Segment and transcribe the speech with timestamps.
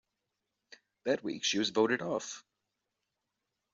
[1.05, 2.43] That week, she was voted off.